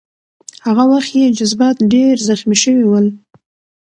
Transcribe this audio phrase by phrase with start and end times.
[0.65, 3.07] هغه وخت یې جذبات ډېر زخمي شوي ول.